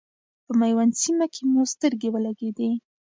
[0.45, 2.71] په میوند سیمه کې مو سترګې ولګېدلې.